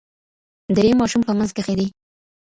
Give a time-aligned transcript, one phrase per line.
[0.75, 1.87] درېيم ماشوم په منځ کښي دئ.